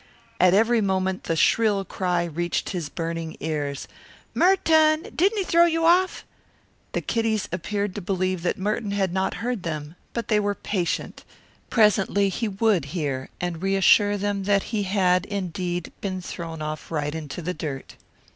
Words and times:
At 0.39 0.55
every 0.55 0.81
moment 0.81 1.25
the 1.25 1.35
shrill 1.35 1.85
cry 1.85 2.23
reached 2.23 2.71
his 2.71 2.89
burning 2.89 3.37
ears, 3.39 3.87
"Mer 4.33 4.55
tun, 4.55 5.03
didn't 5.15 5.37
he 5.37 5.43
throw 5.43 5.65
you 5.65 5.85
off?" 5.85 6.25
The 6.93 7.01
kiddies 7.03 7.47
appeared 7.51 7.93
to 7.93 8.01
believe 8.01 8.41
that 8.41 8.57
Merton 8.57 8.89
had 8.93 9.13
not 9.13 9.35
heard 9.45 9.61
them, 9.61 9.95
but 10.13 10.27
they 10.27 10.39
were 10.39 10.55
patient. 10.55 11.23
Presently 11.69 12.29
he 12.29 12.47
would 12.47 12.85
hear 12.85 13.29
and 13.39 13.61
reassure 13.61 14.17
them 14.17 14.45
that 14.45 14.63
he 14.73 14.81
had, 14.89 15.27
indeed, 15.27 15.91
been 16.01 16.19
thrown 16.19 16.63
off 16.63 16.89
right 16.89 17.13
into 17.13 17.43
the 17.43 17.53
dirt. 17.53 17.95